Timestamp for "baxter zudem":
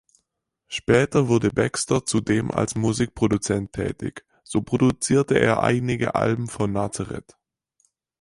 1.51-2.49